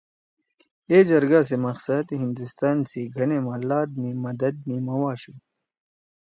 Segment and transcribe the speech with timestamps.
[0.89, 5.33] اے جرگہ سی مقصد ہندوستان سی گھنے ما لات می مدد نیِمؤ آشُو